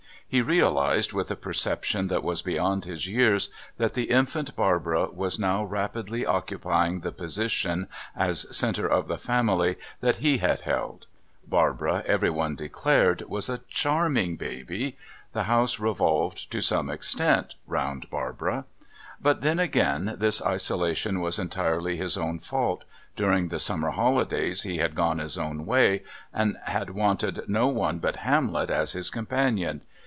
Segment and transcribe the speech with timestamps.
[0.33, 5.37] He realised, with a perception that was beyond his years, that the infant Barbara was
[5.37, 11.05] now rapidly occupying the position, as centre of the family, that he had held.
[11.45, 14.95] Barbara, everyone declared, was a charming baby
[15.33, 18.63] the house revolved, to some extent, round Barbara.
[19.21, 22.85] But, then again, this isolation was entirely his own fault.
[23.17, 27.99] During the summer holidays he had gone his own way, and had wanted no one
[27.99, 29.81] but Hamlet as his companion.